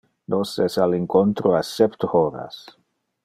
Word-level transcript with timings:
Nos 0.33 0.53
es 0.63 0.77
al 0.85 0.95
incontro 0.95 1.55
a 1.55 1.61
septe 1.61 2.09
horas. 2.11 2.61